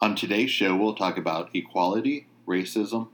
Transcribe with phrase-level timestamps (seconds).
[0.00, 3.08] On today's show, we'll talk about equality, racism,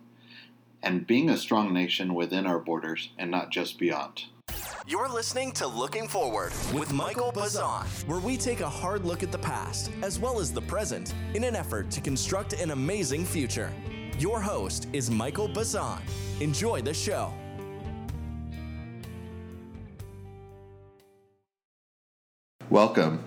[0.83, 4.25] and being a strong nation within our borders and not just beyond.
[4.87, 9.33] You're listening to Looking Forward with Michael Bazan, where we take a hard look at
[9.33, 13.73] the past as well as the present in an effort to construct an amazing future.
[14.19, 16.03] Your host is Michael Bazan.
[16.41, 17.33] Enjoy the show.
[22.69, 23.25] Welcome.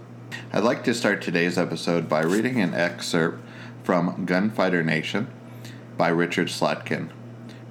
[0.54, 3.47] I'd like to start today's episode by reading an excerpt
[3.88, 5.30] from Gunfighter Nation
[5.98, 7.08] by Richard Slotkin.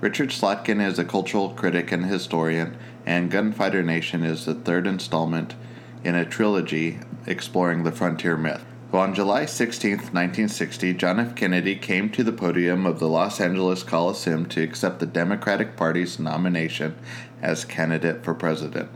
[0.01, 5.55] Richard Slotkin is a cultural critic and historian, and Gunfighter Nation is the third installment
[6.03, 8.65] in a trilogy exploring the frontier myth.
[8.95, 11.35] On July 16, 1960, John F.
[11.35, 16.19] Kennedy came to the podium of the Los Angeles Coliseum to accept the Democratic Party's
[16.19, 16.97] nomination
[17.43, 18.89] as candidate for president.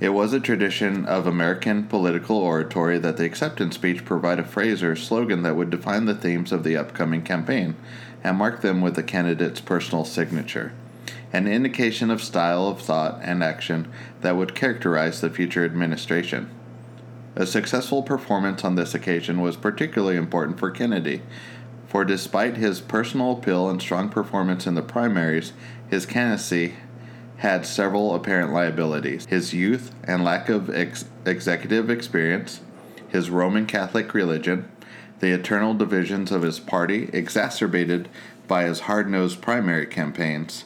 [0.00, 4.80] It was a tradition of American political oratory that the acceptance speech provide a phrase
[4.80, 7.74] or slogan that would define the themes of the upcoming campaign
[8.22, 10.72] and mark them with the candidate's personal signature,
[11.32, 13.90] an indication of style of thought and action
[14.20, 16.48] that would characterize the future administration.
[17.34, 21.22] A successful performance on this occasion was particularly important for Kennedy,
[21.88, 25.52] for despite his personal appeal and strong performance in the primaries,
[25.90, 26.74] his candidacy
[27.38, 32.60] had several apparent liabilities his youth and lack of ex- executive experience,
[33.08, 34.70] his Roman Catholic religion,
[35.20, 38.08] the eternal divisions of his party, exacerbated
[38.46, 40.64] by his hard nosed primary campaigns,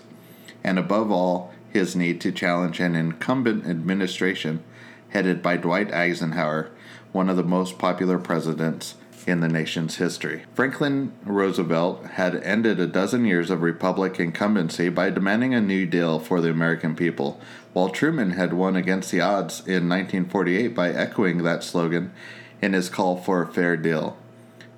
[0.64, 4.62] and above all, his need to challenge an incumbent administration
[5.10, 6.70] headed by Dwight Eisenhower,
[7.12, 8.94] one of the most popular presidents
[9.26, 10.44] in the nation's history.
[10.54, 16.18] Franklin Roosevelt had ended a dozen years of Republic incumbency by demanding a New Deal
[16.18, 17.40] for the American people,
[17.72, 22.12] while Truman had won against the odds in 1948 by echoing that slogan
[22.60, 24.16] in his call for a fair deal.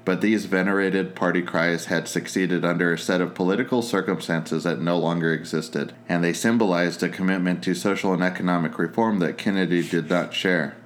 [0.05, 4.99] But these venerated party cries had succeeded under a set of political circumstances that no
[4.99, 10.11] longer existed, and they symbolized a commitment to social and economic reform that Kennedy did
[10.11, 10.77] not share.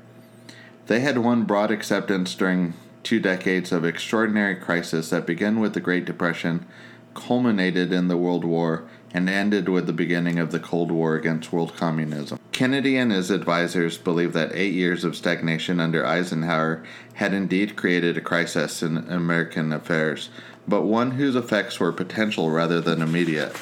[0.86, 5.80] They had won broad acceptance during two decades of extraordinary crisis that began with the
[5.80, 6.66] Great Depression,
[7.14, 11.52] culminated in the World War, and ended with the beginning of the Cold War against
[11.52, 12.38] world communism.
[12.52, 16.82] Kennedy and his advisors believed that eight years of stagnation under Eisenhower
[17.14, 20.28] had indeed created a crisis in American affairs,
[20.66, 23.56] but one whose effects were potential rather than immediate.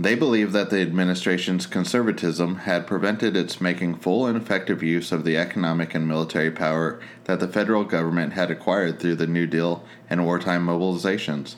[0.00, 5.24] They believed that the administration's conservatism had prevented its making full and effective use of
[5.24, 9.84] the economic and military power that the federal government had acquired through the New Deal
[10.08, 11.56] and wartime mobilizations.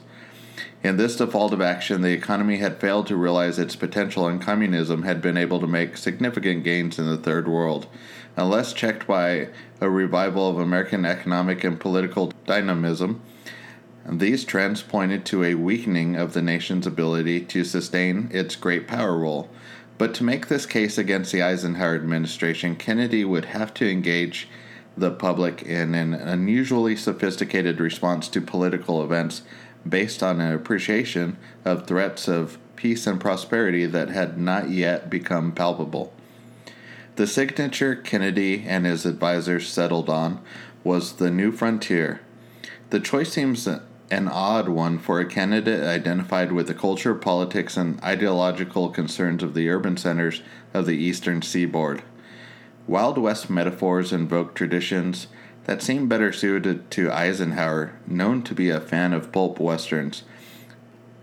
[0.82, 5.02] In this default of action, the economy had failed to realize its potential, and communism
[5.02, 7.86] had been able to make significant gains in the Third World.
[8.38, 9.48] Unless checked by
[9.82, 13.20] a revival of American economic and political dynamism,
[14.06, 19.16] these trends pointed to a weakening of the nation's ability to sustain its great power
[19.16, 19.50] role.
[19.98, 24.48] But to make this case against the Eisenhower administration, Kennedy would have to engage
[24.96, 29.42] the public in an unusually sophisticated response to political events
[29.88, 35.52] based on an appreciation of threats of peace and prosperity that had not yet become
[35.52, 36.12] palpable.
[37.16, 40.40] The signature Kennedy and his advisors settled on
[40.82, 42.22] was the new frontier.
[42.88, 43.68] The choice seems
[44.10, 49.54] an odd one for a candidate identified with the culture, politics, and ideological concerns of
[49.54, 50.42] the urban centers
[50.74, 52.02] of the eastern seaboard.
[52.86, 55.28] Wild West metaphors invoke traditions
[55.64, 60.24] that seem better suited to Eisenhower, known to be a fan of pulp westerns,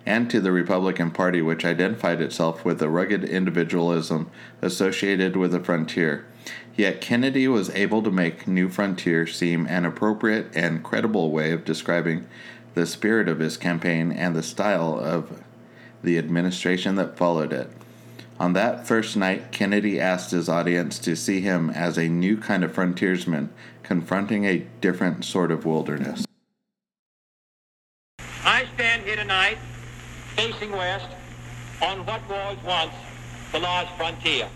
[0.05, 4.31] and to the Republican Party, which identified itself with the rugged individualism
[4.61, 6.25] associated with the frontier.
[6.77, 11.65] Yet Kennedy was able to make New Frontier seem an appropriate and credible way of
[11.65, 12.25] describing
[12.77, 15.41] the spirit of his campaign and the style of
[16.03, 17.71] the administration that followed it.
[18.39, 22.63] On that first night, Kennedy asked his audience to see him as a new kind
[22.63, 23.49] of frontiersman
[23.81, 26.23] confronting a different sort of wilderness.
[28.45, 29.57] I stand here tonight
[30.35, 31.07] facing west
[31.81, 32.93] on what was once
[33.53, 34.47] the lost frontier.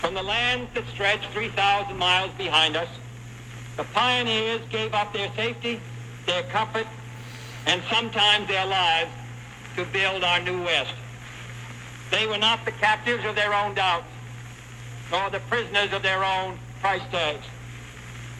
[0.00, 2.88] From the lands that stretch 3,000 miles behind us,
[3.76, 5.80] the pioneers gave up their safety,
[6.26, 6.86] their comfort,
[7.66, 9.10] and sometimes their lives
[9.76, 10.94] to build our new West.
[12.10, 14.06] They were not the captives of their own doubts,
[15.10, 17.46] nor the prisoners of their own price tags.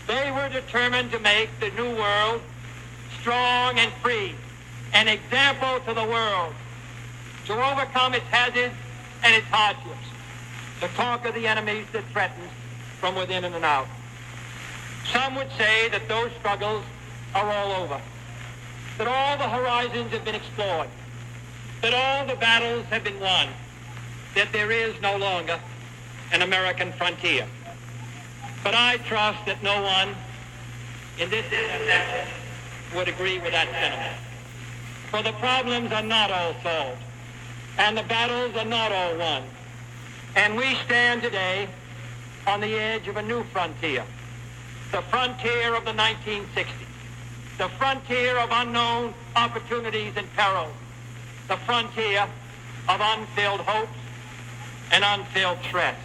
[0.06, 2.42] They were determined to make the new world
[3.20, 4.34] strong and free,
[4.92, 6.54] an example to the world,
[7.46, 8.74] to overcome its hazards
[9.22, 10.06] and its hardships,
[10.80, 12.50] to conquer the enemies that threatened
[12.98, 13.86] from within and out.
[15.12, 16.84] Some would say that those struggles
[17.34, 18.00] are all over,
[18.98, 20.88] that all the horizons have been explored,
[21.80, 23.48] that all the battles have been won,
[24.34, 25.58] that there is no longer
[26.32, 27.46] an American frontier.
[28.62, 30.14] But I trust that no one
[31.18, 32.28] in this intersection
[32.94, 34.16] would agree with that sentiment.
[35.10, 37.02] For the problems are not all solved,
[37.78, 39.42] and the battles are not all won.
[40.36, 41.68] And we stand today
[42.46, 44.04] on the edge of a new frontier,
[44.90, 46.91] the frontier of the 1960s,
[47.62, 50.74] the frontier of unknown opportunities and perils,
[51.46, 52.26] the frontier
[52.88, 53.96] of unfilled hopes
[54.90, 56.02] and unfilled threats.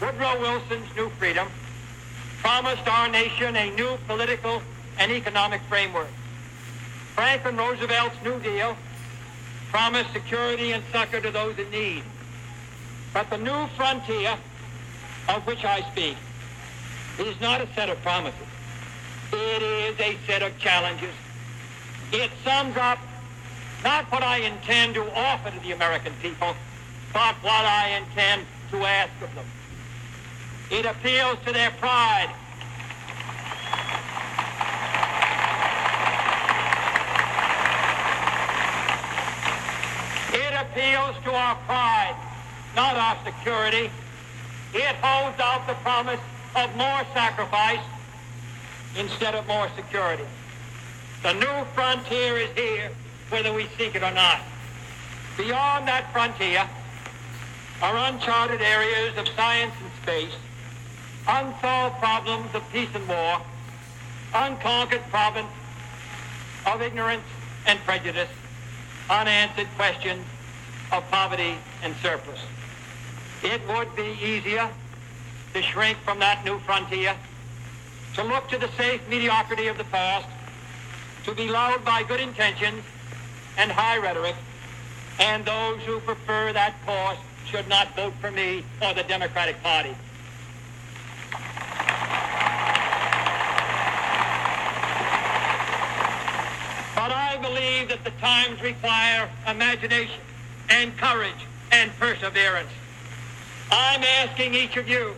[0.00, 1.48] Woodrow Wilson's New Freedom
[2.42, 4.62] promised our nation a new political
[5.00, 6.12] and economic framework.
[7.16, 8.76] Franklin Roosevelt's New Deal
[9.70, 12.04] promised security and succor to those in need.
[13.12, 14.38] But the new frontier
[15.28, 16.16] of which I speak
[17.18, 18.49] is not a set of promises.
[19.32, 21.14] It is a set of challenges.
[22.12, 22.98] It sums up
[23.84, 26.54] not what I intend to offer to the American people,
[27.12, 29.46] but what I intend to ask of them.
[30.70, 32.30] It appeals to their pride.
[40.32, 42.16] It appeals to our pride,
[42.76, 43.90] not our security.
[44.74, 46.20] It holds out the promise
[46.54, 47.80] of more sacrifice
[48.96, 50.24] instead of more security.
[51.22, 52.90] The new frontier is here,
[53.28, 54.40] whether we seek it or not.
[55.36, 56.68] Beyond that frontier
[57.82, 60.36] are uncharted areas of science and space,
[61.28, 63.40] unsolved problems of peace and war,
[64.34, 65.48] unconquered province
[66.66, 67.24] of ignorance
[67.66, 68.28] and prejudice,
[69.08, 70.24] unanswered questions
[70.92, 72.40] of poverty and surplus.
[73.42, 74.68] It would be easier
[75.54, 77.14] to shrink from that new frontier,
[78.20, 80.28] to look to the safe mediocrity of the past,
[81.24, 82.82] to be lulled by good intentions
[83.56, 84.34] and high rhetoric,
[85.18, 89.94] and those who prefer that course should not vote for me or the Democratic Party.
[96.94, 100.20] But I believe that the times require imagination
[100.68, 102.68] and courage and perseverance.
[103.72, 105.14] I'm asking each of you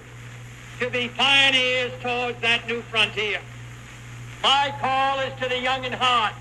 [0.83, 3.39] to be pioneers towards that new frontier.
[4.43, 6.35] My call is to the young in heart,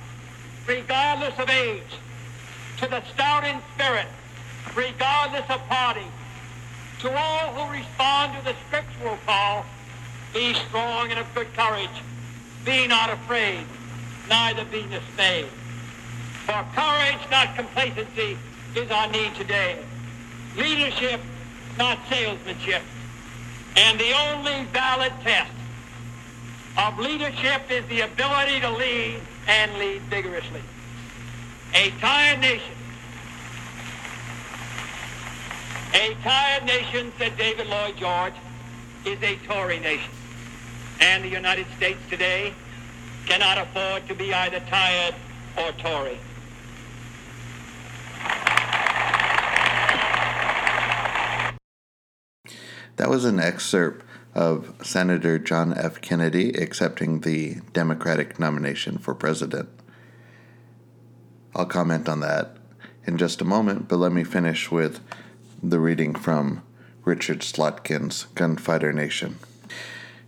[0.65, 1.99] regardless of age,
[2.77, 4.07] to the stout in spirit,
[4.73, 6.07] regardless of party,
[7.01, 9.63] to all who respond to the scriptural call,
[10.33, 12.01] be strong and of good courage.
[12.65, 13.63] Be not afraid,
[14.27, 15.49] neither be dismayed.
[16.47, 18.39] For courage, not complacency,
[18.75, 19.77] is our need today.
[20.57, 21.21] Leadership,
[21.77, 22.81] not salesmanship.
[23.75, 25.51] And the only valid test
[26.77, 30.61] of leadership is the ability to lead and lead vigorously.
[31.73, 32.73] A tired nation.
[35.93, 38.33] A tired nation, said David Lloyd George,
[39.05, 40.11] is a Tory nation.
[40.99, 42.53] And the United States today
[43.25, 45.15] cannot afford to be either tired
[45.57, 46.17] or Tory.
[53.01, 54.05] That was an excerpt
[54.35, 56.01] of Senator John F.
[56.01, 59.69] Kennedy accepting the Democratic nomination for president.
[61.55, 62.57] I'll comment on that
[63.07, 64.99] in just a moment, but let me finish with
[65.63, 66.61] the reading from
[67.03, 69.39] Richard Slotkin's Gunfighter Nation.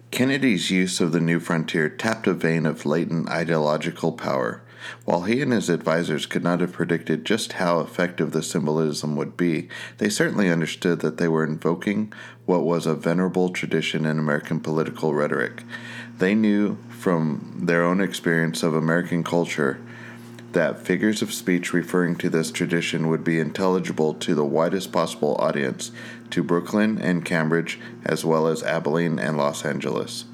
[0.09, 4.63] Kennedy's use of the new frontier tapped a vein of latent ideological power.
[5.05, 9.37] While he and his advisers could not have predicted just how effective the symbolism would
[9.37, 12.11] be, they certainly understood that they were invoking
[12.45, 15.63] what was a venerable tradition in American political rhetoric.
[16.17, 19.79] They knew from their own experience of American culture
[20.53, 25.35] that figures of speech referring to this tradition would be intelligible to the widest possible
[25.39, 25.91] audience,
[26.29, 30.25] to Brooklyn and Cambridge, as well as Abilene and Los Angeles.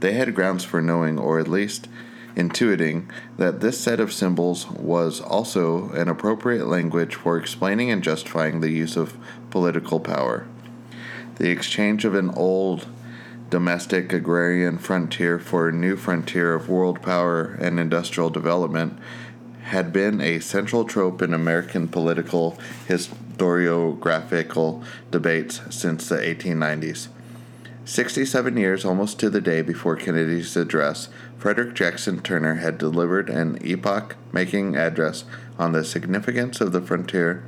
[0.00, 1.88] They had grounds for knowing, or at least
[2.34, 8.60] intuiting, that this set of symbols was also an appropriate language for explaining and justifying
[8.60, 9.16] the use of
[9.50, 10.46] political power.
[11.36, 12.86] The exchange of an old
[13.50, 18.98] domestic agrarian frontier for a new frontier of world power and industrial development
[19.64, 22.58] had been a central trope in American political
[22.88, 27.08] historiographical debates since the 1890s.
[27.84, 33.58] 67 years, almost to the day before Kennedy's address, Frederick Jackson Turner had delivered an
[33.60, 35.24] epoch making address
[35.58, 37.42] on the significance of the frontier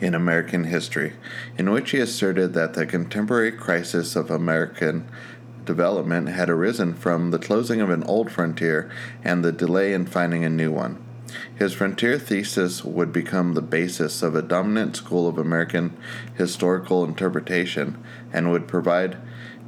[0.00, 1.12] in American history,
[1.56, 5.06] in which he asserted that the contemporary crisis of American
[5.64, 8.90] development had arisen from the closing of an old frontier
[9.22, 11.00] and the delay in finding a new one.
[11.54, 15.96] His frontier thesis would become the basis of a dominant school of American
[16.34, 19.16] historical interpretation and would provide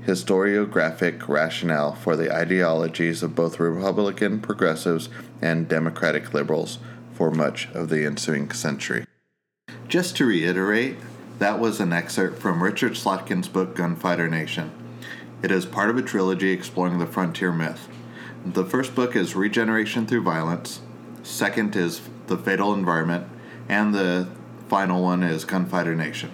[0.07, 5.09] historiographic rationale for the ideologies of both Republican progressives
[5.41, 6.79] and Democratic liberals
[7.15, 9.05] for much of the ensuing century.
[9.89, 10.97] Just to reiterate,
[11.39, 14.73] that was an excerpt from Richard Slotkin's book Gunfighter Nation.
[15.43, 17.89] It is part of a trilogy exploring the frontier myth.
[18.45, 20.81] The first book is Regeneration Through Violence,
[21.23, 23.27] second is The Fatal Environment,
[23.69, 24.29] and the
[24.69, 26.31] final one is Gunfighter Nation.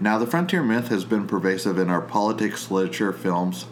[0.00, 3.66] Now, the frontier myth has been pervasive in our politics, literature, films,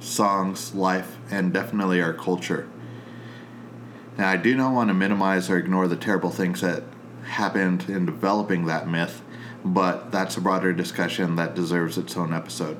[0.00, 2.66] songs, life, and definitely our culture.
[4.16, 6.84] Now, I do not want to minimize or ignore the terrible things that
[7.24, 9.20] happened in developing that myth,
[9.62, 12.78] but that's a broader discussion that deserves its own episode.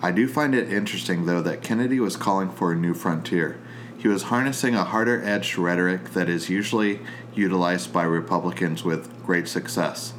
[0.00, 3.58] I do find it interesting, though, that Kennedy was calling for a new frontier.
[3.98, 7.00] He was harnessing a harder edged rhetoric that is usually
[7.34, 10.12] utilized by Republicans with great success.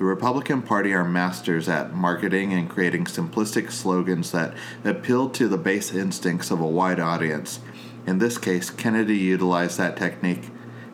[0.00, 5.58] The Republican Party are masters at marketing and creating simplistic slogans that appeal to the
[5.58, 7.60] base instincts of a wide audience.
[8.06, 10.48] In this case, Kennedy utilized that technique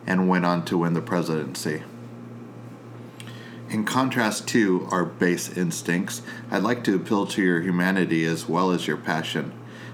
[0.05, 1.83] and went on to win the presidency.
[3.69, 6.21] In contrast to our base instincts,
[6.51, 9.53] I'd like to appeal to your humanity as well as your passion.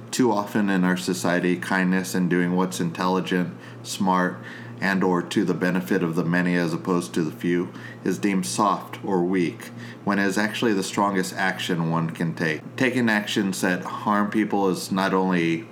[0.10, 4.40] Too often in our society, kindness and doing what's intelligent, smart,
[4.84, 7.72] and or to the benefit of the many as opposed to the few
[8.04, 9.68] is deemed soft or weak
[10.04, 12.62] when it is actually the strongest action one can take.
[12.76, 15.66] Taking actions that harm people is not only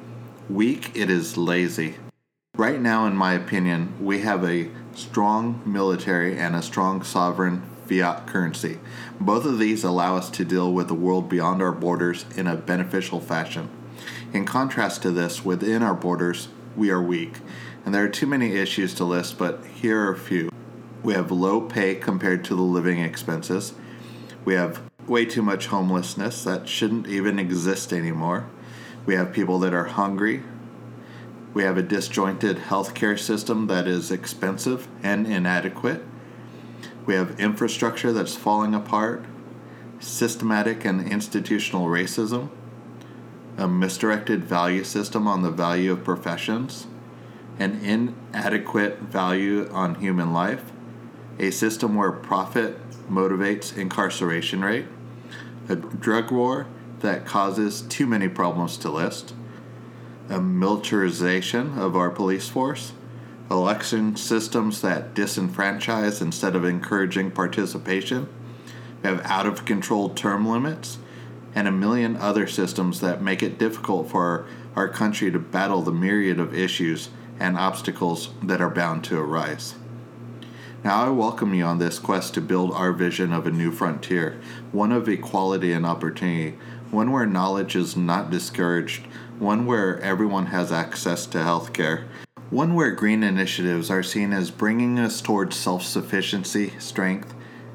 [0.50, 1.98] weak it is lazy.
[2.56, 8.26] Right now in my opinion we have a strong military and a strong sovereign fiat
[8.28, 8.80] currency.
[9.20, 12.56] Both of these allow us to deal with the world beyond our borders in a
[12.56, 13.70] beneficial fashion.
[14.32, 17.40] In contrast to this within our borders we are weak
[17.86, 20.50] and there are too many issues to list, but here are a few.
[21.04, 23.74] We have low pay compared to the living expenses.
[24.46, 28.48] We have way too much homelessness that shouldn't even exist anymore.
[29.06, 30.44] We have people that are hungry.
[31.54, 36.04] We have a disjointed healthcare system that is expensive and inadequate.
[37.06, 39.26] We have infrastructure that's falling apart,
[40.00, 42.50] systematic and institutional racism,
[43.58, 46.88] a misdirected value system on the value of professions,
[47.62, 50.72] an inadequate value on human life,
[51.38, 52.76] a system where profit
[53.08, 54.88] motivates incarceration rate,
[55.70, 56.66] a drug war
[57.02, 59.36] that causes too many problems to list,
[60.28, 62.94] a militarization of our police force,
[63.52, 68.28] election systems that disenfranchise instead of encouraging participation,
[69.04, 70.98] we have out of control term limits,
[71.54, 75.92] and a million other systems that make it difficult for our country to battle the
[75.92, 77.10] myriad of issues
[77.42, 79.74] and obstacles that are bound to arise.
[80.84, 84.40] Now, I welcome you on this quest to build our vision of a new frontier,
[84.72, 86.58] one of equality and opportunity,
[86.92, 89.08] one where knowledge is not discouraged,
[89.40, 92.08] one where everyone has access to health care,
[92.52, 97.34] one where green initiatives are seen as bringing us towards self sufficiency, strength,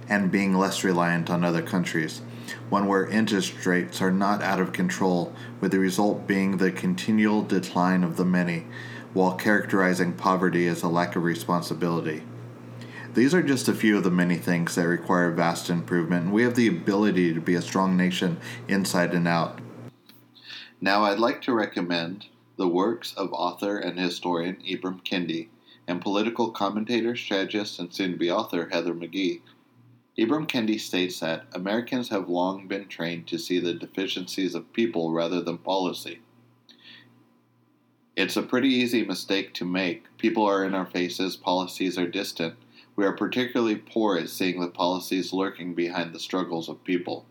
[0.09, 2.23] and being less reliant on other countries,
[2.69, 7.43] one where interest rates are not out of control, with the result being the continual
[7.43, 8.65] decline of the many
[9.13, 12.23] while characterizing poverty as a lack of responsibility.
[13.15, 16.43] These are just a few of the many things that require vast improvement, and we
[16.43, 19.59] have the ability to be a strong nation inside and out.
[20.81, 22.27] Now, I'd like to recommend
[22.59, 25.49] the works of author and historian Ibram Kendi
[25.89, 29.41] and political commentator, strategist, and soon to be author Heather McGhee.
[30.19, 35.13] Ibram Kendi states that Americans have long been trained to see the deficiencies of people
[35.13, 36.21] rather than policy.
[38.17, 40.07] It's a pretty easy mistake to make.
[40.17, 42.55] People are in our faces, policies are distant.
[42.97, 47.27] We are particularly poor at seeing the policies lurking behind the struggles of people.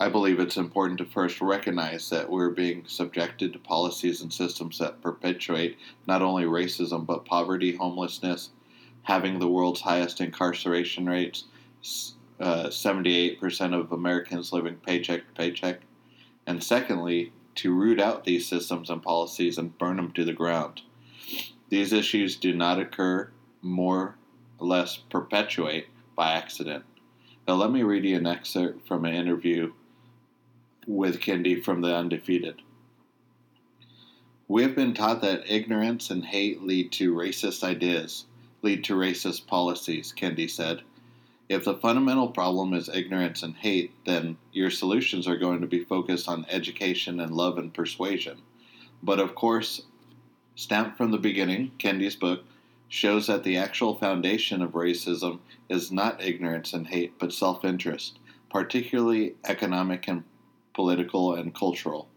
[0.00, 4.78] I believe it's important to first recognize that we're being subjected to policies and systems
[4.78, 8.50] that perpetuate not only racism but poverty, homelessness,
[9.02, 11.44] having the world's highest incarceration rates,
[12.40, 15.80] uh, 78% of Americans living paycheck to paycheck,
[16.46, 20.82] and secondly, to root out these systems and policies and burn them to the ground.
[21.68, 23.30] These issues do not occur,
[23.60, 24.16] more
[24.58, 26.84] or less perpetuate by accident.
[27.46, 29.72] Now, let me read you an excerpt from an interview
[30.86, 32.62] with Kendi from The Undefeated.
[34.48, 38.26] We have been taught that ignorance and hate lead to racist ideas,
[38.60, 40.82] lead to racist policies, Kendi said.
[41.48, 45.84] If the fundamental problem is ignorance and hate, then your solutions are going to be
[45.84, 48.38] focused on education and love and persuasion.
[49.02, 49.82] But of course,
[50.54, 52.44] stamped from the beginning, Kendi's book
[52.88, 58.18] shows that the actual foundation of racism is not ignorance and hate, but self interest,
[58.50, 60.24] particularly economic and
[60.74, 62.08] political and cultural.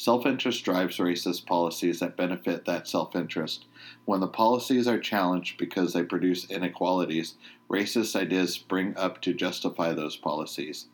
[0.00, 3.66] Self interest drives racist policies that benefit that self interest.
[4.06, 7.34] When the policies are challenged because they produce inequalities,
[7.68, 10.86] racist ideas spring up to justify those policies.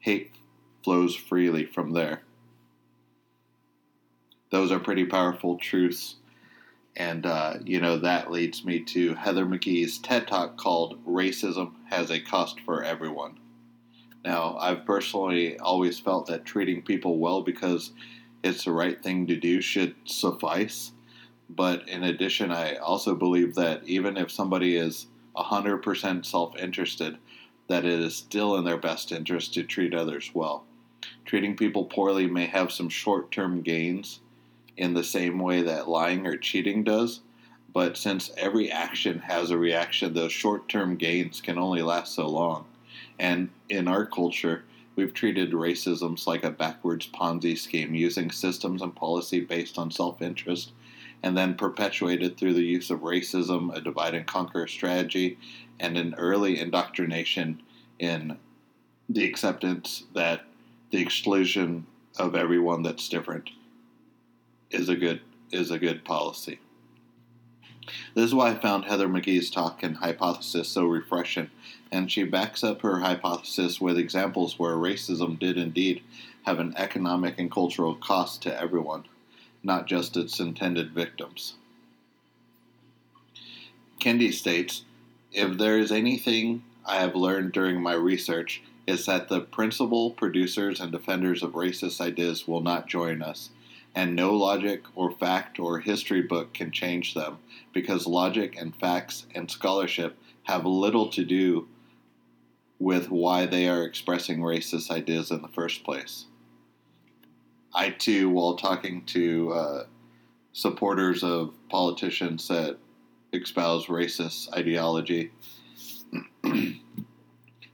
[0.00, 0.32] Hate
[0.84, 2.20] flows freely from there.
[4.50, 6.16] Those are pretty powerful truths.
[6.94, 12.10] And, uh, you know, that leads me to Heather McGhee's TED Talk called Racism Has
[12.10, 13.40] a Cost for Everyone.
[14.22, 17.92] Now, I've personally always felt that treating people well because
[18.42, 20.92] it's the right thing to do should suffice.
[21.48, 25.06] But in addition, I also believe that even if somebody is
[25.36, 27.18] 100% self interested,
[27.68, 30.64] that it is still in their best interest to treat others well.
[31.24, 34.20] Treating people poorly may have some short term gains
[34.76, 37.20] in the same way that lying or cheating does,
[37.72, 42.26] but since every action has a reaction, those short term gains can only last so
[42.26, 42.64] long.
[43.18, 44.64] And in our culture,
[44.96, 50.20] we've treated racism like a backwards Ponzi scheme, using systems and policy based on self
[50.22, 50.72] interest,
[51.22, 55.38] and then perpetuated through the use of racism, a divide and conquer strategy,
[55.78, 57.62] and an early indoctrination
[57.98, 58.36] in
[59.08, 60.42] the acceptance that
[60.90, 61.86] the exclusion
[62.18, 63.50] of everyone that's different
[64.70, 65.20] is a good
[65.50, 66.60] is a good policy.
[68.14, 71.50] This is why I found Heather McGhee's talk and hypothesis so refreshing,
[71.90, 76.02] and she backs up her hypothesis with examples where racism did indeed
[76.44, 79.04] have an economic and cultural cost to everyone,
[79.62, 81.54] not just its intended victims.
[84.00, 84.84] Kendi states
[85.32, 90.80] If there is anything I have learned during my research, it's that the principal producers
[90.80, 93.50] and defenders of racist ideas will not join us
[93.94, 97.38] and no logic or fact or history book can change them
[97.72, 101.68] because logic and facts and scholarship have little to do
[102.78, 106.26] with why they are expressing racist ideas in the first place.
[107.74, 109.84] I too, while talking to uh,
[110.52, 112.78] supporters of politicians that
[113.32, 115.30] espouse racist ideology,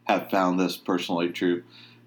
[0.05, 1.62] have found this personally true.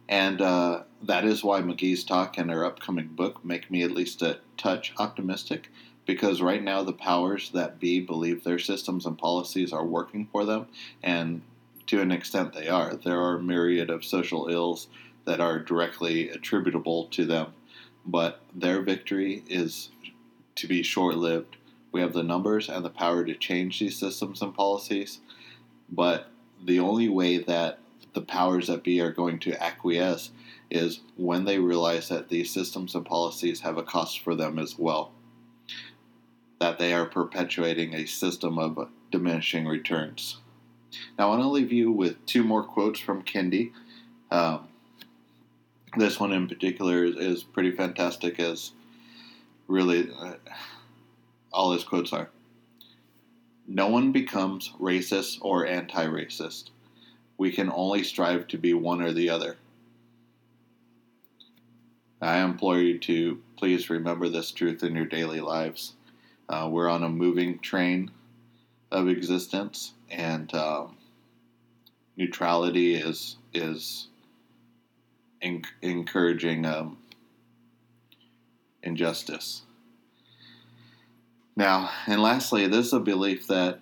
[0.08, 4.22] And uh, that is why McGhee's talk and her upcoming book make me at least
[4.22, 5.70] a touch optimistic
[6.06, 10.44] because right now the powers that be believe their systems and policies are working for
[10.44, 10.66] them,
[11.04, 11.44] and
[11.86, 12.96] to an extent they are.
[12.96, 14.88] There are a myriad of social ills
[15.26, 17.54] that are directly attributable to them,
[18.06, 19.92] but their victory is
[20.56, 21.58] to be short lived.
[21.92, 25.20] We have the numbers and the power to change these systems and policies,
[25.92, 26.32] but
[26.64, 27.78] the only way that
[28.14, 30.32] the powers that be are going to acquiesce
[30.70, 34.78] is when they realize that these systems and policies have a cost for them as
[34.78, 35.12] well.
[36.60, 40.38] That they are perpetuating a system of diminishing returns.
[41.18, 43.72] Now, I want to leave you with two more quotes from Kendi.
[44.32, 44.68] Um,
[45.98, 48.72] this one in particular is, is pretty fantastic, as
[49.68, 50.34] really uh,
[51.52, 52.30] all his quotes are.
[53.68, 56.72] No one becomes racist or anti racist.
[57.38, 59.58] We can only strive to be one or the other.
[62.22, 65.94] I implore you to please remember this truth in your daily lives.
[66.50, 68.12] Uh, we're on a moving train
[68.92, 70.98] of existence, and um,
[72.18, 74.08] neutrality is is
[75.42, 76.98] in, encouraging um,
[78.84, 79.64] injustice.
[81.56, 83.80] Now, and lastly, this is a belief that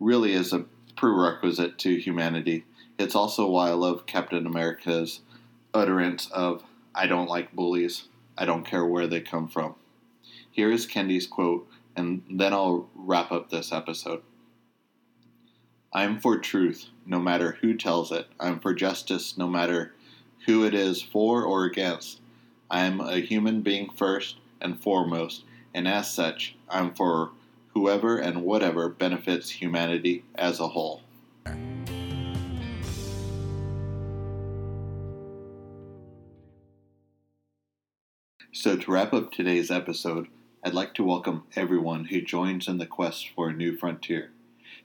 [0.00, 2.64] really is a prerequisite to humanity.
[2.98, 5.20] It's also why I love Captain America's
[5.72, 6.62] utterance of
[6.94, 8.04] I don't like bullies.
[8.36, 9.74] I don't care where they come from.
[10.50, 14.22] Here is Kendi's quote, and then I'll wrap up this episode.
[15.92, 18.26] I'm for truth, no matter who tells it.
[18.40, 19.94] I'm for justice, no matter
[20.46, 22.20] who it is for or against.
[22.70, 27.30] I'm a human being first and foremost, and as such, I'm for
[27.74, 31.02] whoever and whatever benefits humanity as a whole.
[38.64, 40.28] So, to wrap up today's episode,
[40.64, 44.30] I'd like to welcome everyone who joins in the quest for a new frontier.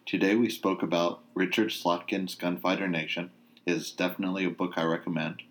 [0.05, 3.31] Today we spoke about Richard Slotkin's Gunfighter Nation.
[3.65, 5.43] It is definitely a book I recommend.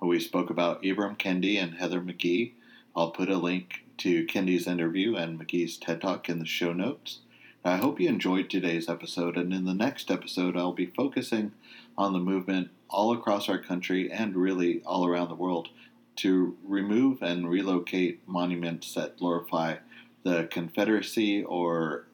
[0.00, 2.52] We spoke about Ibram Kendi and Heather McGhee.
[2.94, 7.22] I'll put a link to Kendi's interview and McGhee's TED Talk in the show notes.
[7.64, 11.50] I hope you enjoyed today's episode, and in the next episode, I'll be focusing
[11.98, 15.70] on the movement all across our country and really all around the world
[16.16, 19.76] to remove and relocate monuments that glorify
[20.24, 22.06] the Confederacy or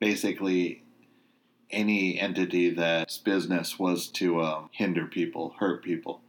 [0.00, 0.82] basically
[1.70, 6.20] any entity that's business was to um, hinder people, hurt people.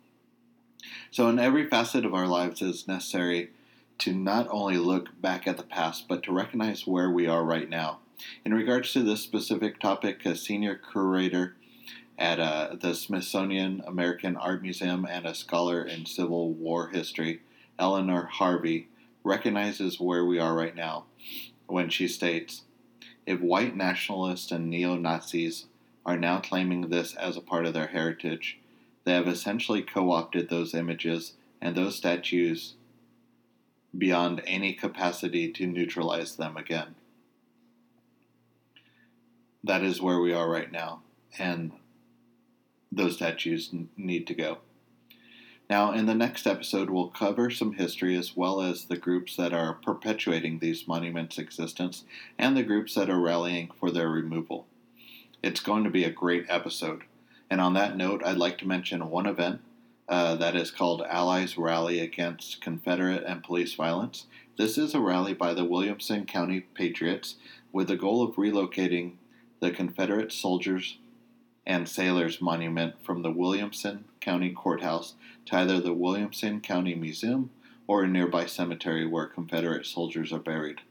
[1.11, 3.49] So, in every facet of our lives, it's necessary
[3.99, 7.69] to not only look back at the past, but to recognize where we are right
[7.69, 7.99] now.
[8.45, 11.55] In regards to this specific topic, a senior curator
[12.19, 17.41] at uh, the Smithsonian American Art Museum and a scholar in Civil War history,
[17.79, 18.89] Eleanor Harvey,
[19.23, 21.05] recognizes where we are right now
[21.67, 22.63] when she states
[23.25, 25.67] If white nationalists and neo Nazis
[26.05, 28.59] are now claiming this as a part of their heritage,
[29.05, 32.73] they have essentially co opted those images and those statues
[33.97, 36.95] beyond any capacity to neutralize them again.
[39.63, 41.01] That is where we are right now,
[41.37, 41.71] and
[42.91, 44.59] those statues need to go.
[45.69, 49.53] Now, in the next episode, we'll cover some history as well as the groups that
[49.53, 52.05] are perpetuating these monuments' existence
[52.39, 54.65] and the groups that are rallying for their removal.
[55.43, 57.03] It's going to be a great episode.
[57.51, 59.61] And on that note, I'd like to mention one event
[60.07, 64.25] uh, that is called Allies Rally Against Confederate and Police Violence.
[64.57, 67.35] This is a rally by the Williamson County Patriots
[67.71, 69.13] with the goal of relocating
[69.61, 70.97] the Confederate soldiers
[71.69, 75.13] and sailors monument from the Williamson County Courthouse
[75.45, 77.51] to either the Williamson County Museum
[77.85, 80.81] or a nearby cemetery where Confederate soldiers are buried.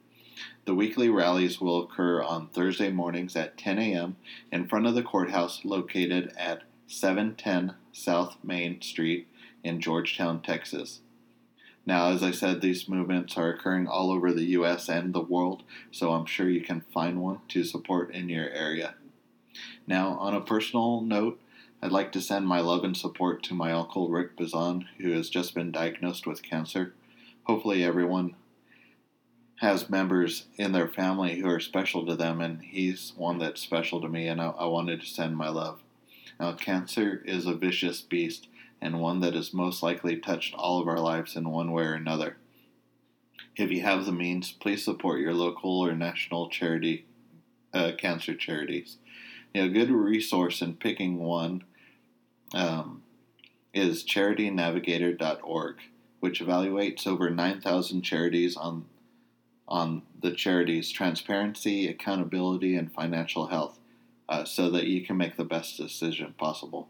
[0.67, 4.19] The weekly rallies will occur on Thursday mornings at 10 a.m.
[4.53, 9.27] in front of the courthouse located at 710 South Main Street
[9.65, 11.01] in Georgetown, Texas.
[11.85, 14.89] Now, as I said, these movements are occurring all over the U.S.
[14.89, 18.95] and the world, so I'm sure you can find one to support in your area.
[19.87, 21.41] Now, on a personal note,
[21.81, 25.31] I'd like to send my love and support to my uncle Rick Bazan, who has
[25.31, 26.95] just been diagnosed with cancer.
[27.45, 28.35] Hopefully, everyone
[29.57, 34.01] has members in their family who are special to them, and he's one that's special
[34.01, 35.81] to me, and I, I wanted to send my love.
[36.39, 38.49] Now, cancer is a vicious beast
[38.81, 41.95] and one that has most likely touched all of our lives in one way or
[41.95, 42.37] another.
[43.57, 47.07] If you have the means, please support your local or national charity,
[47.75, 48.99] uh, cancer charities.
[49.55, 51.65] You know, a good resource in picking one
[52.55, 53.03] um,
[53.73, 55.77] is charitynavigator.org,
[56.21, 58.87] which evaluates over 9,000 charities on
[59.69, 63.79] on the charity's transparency, accountability, and financial health
[64.29, 66.89] uh, so that you can make the best decision possible.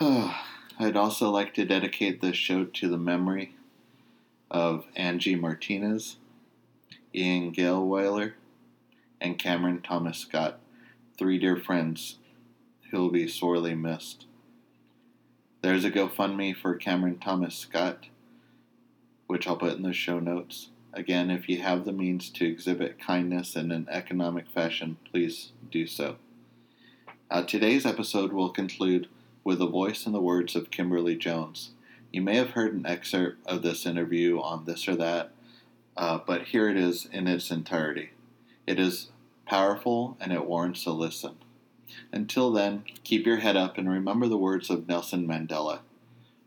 [0.00, 3.54] I'd also like to dedicate this show to the memory
[4.50, 6.16] of Angie Martinez,
[7.14, 7.84] Ian Gale
[9.20, 10.60] and Cameron Thomas Scott,
[11.18, 12.18] three dear friends
[12.90, 14.26] who'll be sorely missed.
[15.62, 18.06] There's a GoFundMe for Cameron Thomas Scott,
[19.26, 20.70] which I'll put in the show notes.
[20.92, 25.86] Again, if you have the means to exhibit kindness in an economic fashion, please do
[25.86, 26.16] so.
[27.30, 29.08] Uh, today's episode will conclude
[29.44, 31.70] with the voice and the words of Kimberly Jones.
[32.12, 35.30] You may have heard an excerpt of this interview on this or that,
[35.96, 38.10] uh, but here it is in its entirety.
[38.70, 39.08] It is
[39.46, 41.34] powerful and it warrants a listen.
[42.12, 45.80] Until then, keep your head up and remember the words of Nelson Mandela.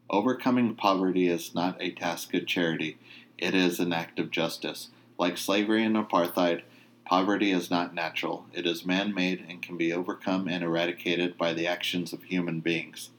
[0.10, 2.98] Overcoming poverty is not a task of charity,
[3.38, 4.88] it is an act of justice.
[5.18, 6.62] Like slavery and apartheid,
[7.04, 8.46] poverty is not natural.
[8.54, 12.62] It is man made and can be overcome and eradicated by the actions of human
[12.62, 13.10] beings.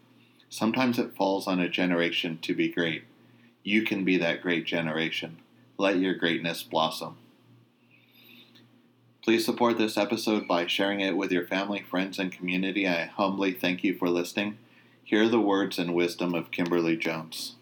[0.49, 3.05] Sometimes it falls on a generation to be great.
[3.63, 5.41] You can be that great generation.
[5.77, 7.19] Let your greatness blossom.
[9.25, 12.87] Please support this episode by sharing it with your family, friends, and community.
[12.87, 14.59] I humbly thank you for listening.
[15.03, 17.55] Hear the words and wisdom of Kimberly Jones.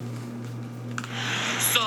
[0.00, 1.84] So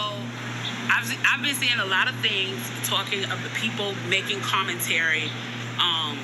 [0.94, 5.24] I've been seeing a lot of things talking of the people making commentary.
[5.82, 6.20] Um,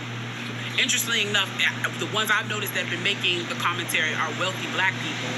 [0.78, 4.68] interestingly enough, eh, the ones I've noticed that have been making the commentary are wealthy
[4.78, 5.34] black people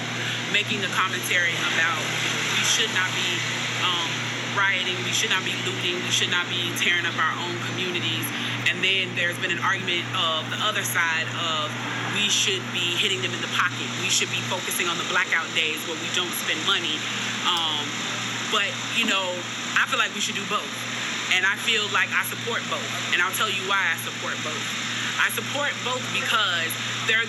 [0.52, 2.04] making the commentary about
[2.60, 3.57] we should not be
[4.58, 8.26] rioting, we should not be looting, we should not be tearing up our own communities.
[8.67, 11.72] And then there's been an argument of the other side of
[12.17, 13.86] we should be hitting them in the pocket.
[14.02, 16.98] We should be focusing on the blackout days where we don't spend money.
[17.46, 17.86] Um,
[18.52, 19.38] but, you know,
[19.78, 20.67] I feel like we should do both.
[21.38, 22.89] And I feel like I support both.
[23.13, 24.65] And I'll tell you why I support both.
[25.22, 26.70] I support both because
[27.10, 27.20] there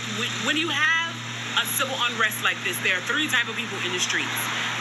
[0.44, 1.12] when you have
[1.58, 4.38] a civil unrest like this, there are three type of people in the streets.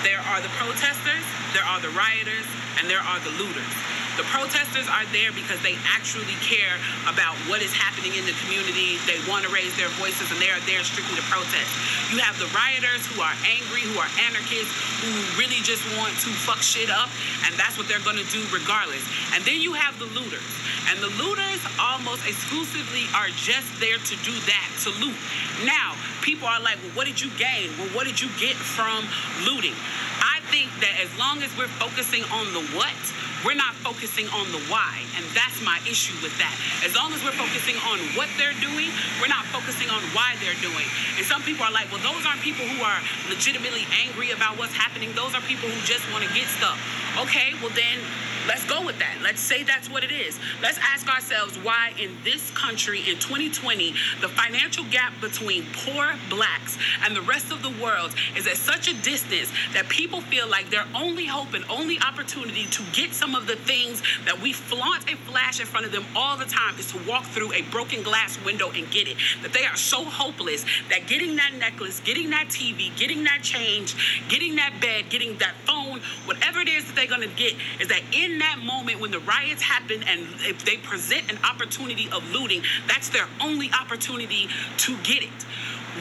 [0.08, 2.48] There are the protesters, there are the rioters,
[2.80, 4.07] and there are the looters.
[4.18, 6.74] The protesters are there because they actually care
[7.06, 8.98] about what is happening in the community.
[9.06, 11.70] They want to raise their voices and they are there strictly to protest.
[12.10, 14.74] You have the rioters who are angry, who are anarchists,
[15.06, 17.14] who really just want to fuck shit up,
[17.46, 19.06] and that's what they're going to do regardless.
[19.38, 20.50] And then you have the looters.
[20.90, 25.18] And the looters almost exclusively are just there to do that, to loot.
[25.62, 25.94] Now,
[26.26, 27.70] people are like, well, what did you gain?
[27.78, 29.06] Well, what did you get from
[29.46, 29.78] looting?
[30.24, 32.96] I think that as long as we're focusing on the what,
[33.46, 35.04] we're not focusing on the why.
[35.18, 36.54] And that's my issue with that.
[36.86, 38.90] As long as we're focusing on what they're doing,
[39.22, 40.88] we're not focusing on why they're doing.
[41.18, 44.74] And some people are like, well, those aren't people who are legitimately angry about what's
[44.74, 45.14] happening.
[45.14, 46.78] Those are people who just want to get stuff.
[47.18, 48.02] Okay, well then
[48.48, 49.18] Let's go with that.
[49.22, 50.40] Let's say that's what it is.
[50.62, 56.78] Let's ask ourselves why in this country in 2020, the financial gap between poor blacks
[57.04, 60.70] and the rest of the world is at such a distance that people feel like
[60.70, 65.10] their only hope and only opportunity to get some of the things that we flaunt
[65.10, 68.02] and flash in front of them all the time is to walk through a broken
[68.02, 69.18] glass window and get it.
[69.42, 73.96] That they are so hopeless that getting that necklace, getting that TV, getting that change,
[74.30, 77.90] getting that bed, getting that phone, whatever it is that they're going to get, is
[77.90, 82.24] that in that moment when the riots happen and if they present an opportunity of
[82.32, 85.46] looting, that's their only opportunity to get it.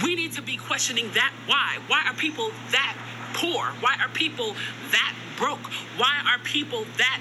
[0.04, 1.78] We need to be questioning that why.
[1.88, 2.96] Why are people that
[3.34, 3.64] poor?
[3.80, 4.54] Why are people
[4.92, 5.64] that broke?
[5.96, 7.20] Why are people that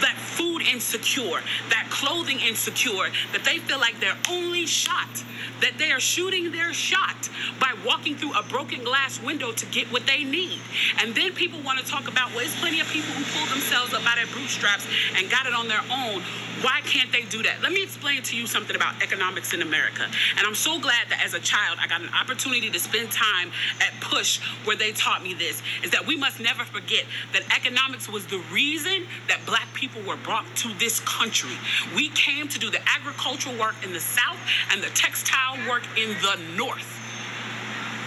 [0.00, 5.24] that food insecure, that clothing insecure, that they feel like their only shot,
[5.60, 9.90] that they are shooting their shot by walking through a broken glass window to get
[9.92, 10.60] what they need.
[11.00, 13.92] And then people want to talk about, well, there's plenty of people who pulled themselves
[13.94, 14.86] up out of bootstraps
[15.16, 16.22] and got it on their own.
[16.62, 17.62] Why can't they do that?
[17.62, 20.04] Let me explain to you something about economics in America.
[20.36, 23.50] And I'm so glad that as a child, I got an opportunity to spend time
[23.80, 28.08] at Push where they taught me this, is that we must never forget that economics
[28.08, 31.56] was the reason that black people were brought to this country.
[31.94, 34.38] We came to do the agricultural work in the South
[34.72, 36.98] and the textile work in the North.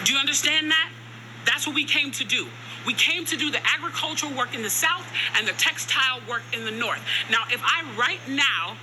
[0.04, 0.90] Do you understand that?
[1.46, 2.48] That's what we came to do.
[2.86, 5.06] We came to do the agricultural work in the South
[5.38, 7.02] and the textile work in the North.
[7.30, 8.78] Now, if I right now,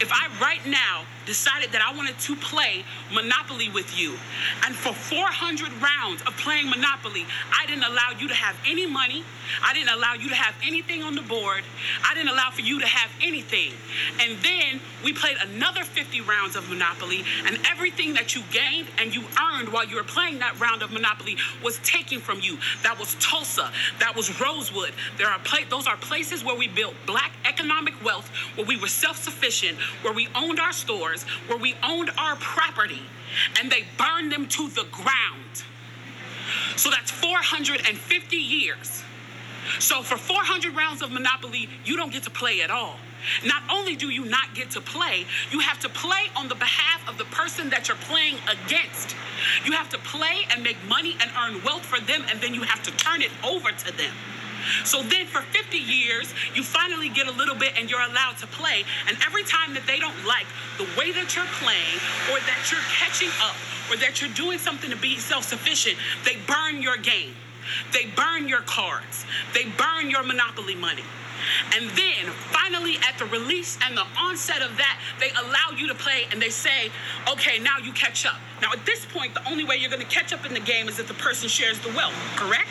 [0.00, 4.16] if I right now decided that I wanted to play Monopoly with you.
[4.64, 9.24] And for 400 rounds of playing Monopoly, I didn't allow you to have any money.
[9.62, 11.62] I didn't allow you to have anything on the board.
[12.04, 13.72] I didn't allow for you to have anything.
[14.20, 19.14] And then we played another 50 rounds of Monopoly, and everything that you gained and
[19.14, 22.58] you earned while you were playing that round of Monopoly was taken from you.
[22.82, 23.70] That was Tulsa.
[24.00, 24.92] That was Rosewood.
[25.18, 28.88] There are pla- those are places where we built black economic wealth, where we were
[28.88, 31.15] self-sufficient, where we owned our stores
[31.46, 33.02] where we owned our property
[33.58, 35.64] and they burned them to the ground.
[36.76, 39.02] So that's 450 years.
[39.78, 42.96] So for 400 rounds of Monopoly, you don't get to play at all.
[43.44, 47.08] Not only do you not get to play, you have to play on the behalf
[47.08, 49.16] of the person that you're playing against.
[49.64, 52.62] You have to play and make money and earn wealth for them, and then you
[52.62, 54.12] have to turn it over to them.
[54.84, 58.46] So then for 50 years, you finally get a little bit and you're allowed to
[58.46, 58.84] play.
[59.08, 60.46] And every time that they don't like
[60.78, 61.98] the way that you're playing
[62.30, 63.56] or that you're catching up
[63.90, 67.34] or that you're doing something to be self sufficient, they burn your game.
[67.92, 69.26] They burn your cards.
[69.52, 71.02] They burn your monopoly money.
[71.74, 75.94] And then finally, at the release and the onset of that, they allow you to
[75.94, 76.90] play and they say,
[77.30, 78.36] okay, now you catch up.
[78.62, 80.88] Now, at this point, the only way you're going to catch up in the game
[80.88, 82.68] is if the person shares the wealth, correct?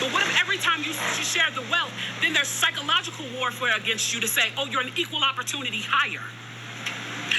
[0.00, 4.14] But what if every time you, you share the wealth, then there's psychological warfare against
[4.14, 6.24] you to say, oh, you're an equal opportunity hire.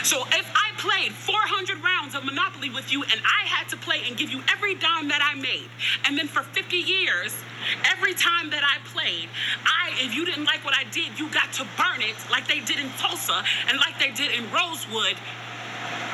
[0.04, 4.02] So if I played 400 rounds of Monopoly with you and I had to play
[4.08, 5.70] and give you every dime that I made,
[6.06, 7.36] and then for 50 years,
[7.86, 9.30] every time that I played,
[9.66, 12.60] I, if you didn't like what I did, you got to burn it like they
[12.62, 15.18] did in Tulsa and like they did in Rosewood.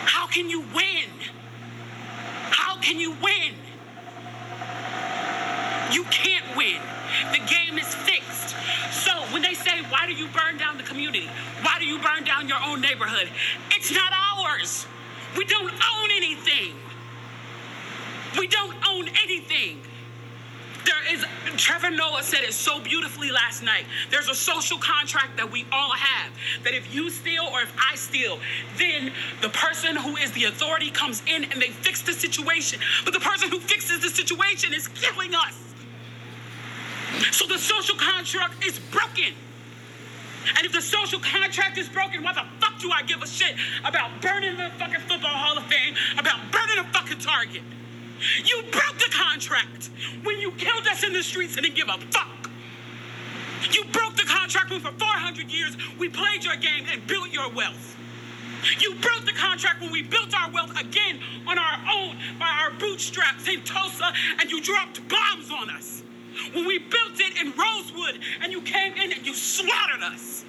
[0.05, 1.09] How can you win?
[2.51, 3.53] How can you win?
[5.91, 6.81] You can't win.
[7.31, 8.55] The game is fixed.
[8.91, 11.29] So when they say, why do you burn down the community?
[11.61, 13.29] Why do you burn down your own neighborhood?
[13.71, 14.87] It's not ours.
[15.37, 16.75] We don't own anything.
[18.37, 19.81] We don't own anything.
[20.85, 21.25] There is,
[21.57, 23.85] Trevor Noah said it so beautifully last night.
[24.11, 26.31] There's a social contract that we all have
[26.63, 28.39] that if you steal or if I steal,
[28.77, 32.79] then the person who is the authority comes in and they fix the situation.
[33.03, 35.64] But the person who fixes the situation is killing us.
[37.31, 39.33] So the social contract is broken.
[40.57, 43.55] And if the social contract is broken, why the fuck do I give a shit
[43.83, 47.63] about burning the fucking football hall of fame, about burning a fucking target?
[48.43, 49.89] You broke the contract
[50.23, 52.49] when you killed us in the streets and didn't give a fuck.
[53.71, 57.49] You broke the contract when for 400 years we played your game and built your
[57.51, 57.97] wealth.
[58.79, 62.71] You broke the contract when we built our wealth again on our own by our
[62.79, 66.03] bootstraps in Tulsa and you dropped bombs on us.
[66.53, 70.45] When we built it in Rosewood and you came in and you slaughtered us.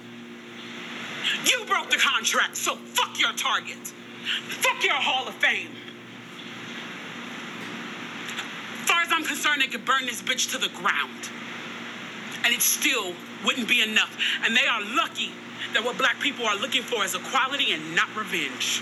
[1.45, 3.77] You broke the contract, so fuck your target.
[4.47, 5.69] Fuck your Hall of Fame.
[8.81, 11.29] As far as I'm concerned, they could burn this bitch to the ground.
[12.43, 13.13] And it still
[13.45, 14.17] wouldn't be enough.
[14.43, 15.31] And they are lucky
[15.73, 18.81] that what black people are looking for is equality and not revenge.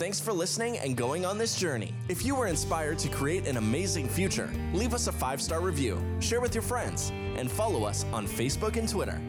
[0.00, 1.92] Thanks for listening and going on this journey.
[2.08, 6.02] If you were inspired to create an amazing future, leave us a five star review,
[6.20, 9.20] share with your friends, and follow us on Facebook and Twitter.